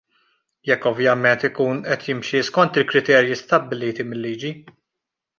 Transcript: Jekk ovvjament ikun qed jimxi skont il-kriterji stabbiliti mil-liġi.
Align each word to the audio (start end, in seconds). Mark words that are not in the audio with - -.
Jekk 0.67 0.85
ovvjament 0.91 1.43
ikun 1.49 1.81
qed 1.89 2.05
jimxi 2.07 2.41
skont 2.47 2.79
il-kriterji 2.83 3.37
stabbiliti 3.41 4.07
mil-liġi. 4.09 4.51